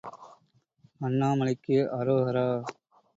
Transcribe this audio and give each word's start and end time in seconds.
அண்ணாமலைக்கு 1.01 1.77
அரோ 1.91 2.15
ஹரா! 2.23 2.47